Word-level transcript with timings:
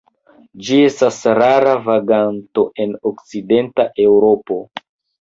Ĝi 0.67 0.79
estas 0.85 1.19
rara 1.41 1.77
vaganto 1.89 2.67
en 2.87 2.99
okcidenta 3.13 3.91
Eŭropo. 4.11 4.63